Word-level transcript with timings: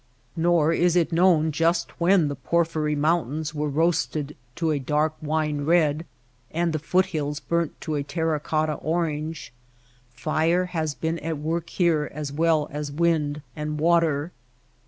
Nor 0.35 0.73
is 0.73 0.95
it 0.95 1.11
known 1.13 1.51
just 1.51 1.99
when 2.01 2.27
the 2.27 2.35
porphyry 2.35 2.95
mountains 2.95 3.53
were 3.53 3.69
roasted 3.69 4.35
to 4.55 4.71
a 4.71 4.79
dark 4.79 5.13
wine 5.21 5.63
red, 5.63 6.07
and 6.49 6.73
the 6.73 6.79
foot 6.79 7.05
hills 7.05 7.39
burnt 7.39 7.79
to 7.81 7.93
a 7.93 8.01
terra 8.01 8.39
cotta 8.39 8.73
orange. 8.73 9.53
Fire 10.09 10.65
has 10.65 10.95
been 10.95 11.19
at 11.19 11.37
work 11.37 11.69
here 11.69 12.09
as 12.11 12.31
well 12.31 12.67
as 12.71 12.91
wind 12.91 13.43
and 13.55 13.79
water. 13.79 14.31